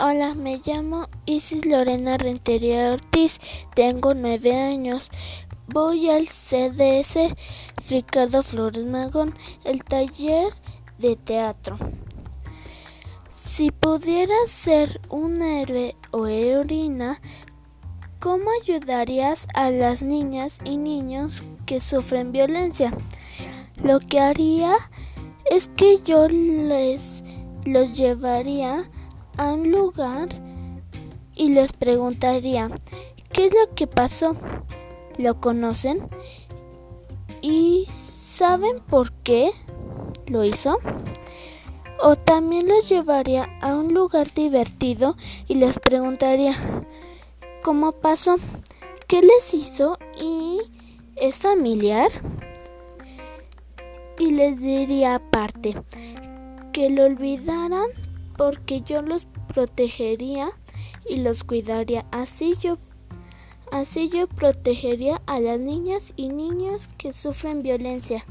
[0.00, 3.40] Hola, me llamo Isis Lorena Rentería Ortiz,
[3.76, 5.12] tengo nueve años.
[5.68, 7.32] Voy al CDS
[7.88, 10.52] Ricardo Flores Magón, el taller
[10.98, 11.78] de teatro.
[13.32, 17.20] Si pudieras ser un héroe o heroína,
[18.18, 22.92] ¿cómo ayudarías a las niñas y niños que sufren violencia?
[23.80, 24.74] Lo que haría
[25.48, 27.22] es que yo les
[27.64, 28.90] los llevaría
[29.36, 30.28] a un lugar
[31.34, 32.70] y les preguntaría
[33.32, 34.36] qué es lo que pasó.
[35.16, 36.08] ¿Lo conocen?
[37.40, 39.52] ¿Y saben por qué
[40.26, 40.78] lo hizo?
[42.00, 46.54] O también los llevaría a un lugar divertido y les preguntaría
[47.62, 48.36] cómo pasó,
[49.06, 50.60] qué les hizo y
[51.16, 52.10] es familiar.
[54.18, 55.74] Y les diría aparte
[56.72, 57.88] que lo olvidaran
[58.36, 60.50] porque yo los protegería
[61.08, 62.06] y los cuidaría.
[62.10, 62.78] Así yo,
[63.72, 68.24] así yo protegería a las niñas y niños que sufren violencia.